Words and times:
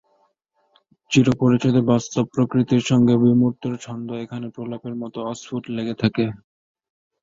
চিরপরিচিত 1.11 1.75
বাস্তব 1.89 2.23
প্রকৃতির 2.33 2.83
সঙ্গে 2.89 3.13
বিমূর্তের 3.23 3.75
ছন্দ 3.83 4.07
এখানে 4.23 4.47
প্রলেপের 4.55 4.95
মতো 5.01 5.17
অস্ফুট 5.31 5.63
লেগে 5.75 5.95
থাকে। 6.01 6.25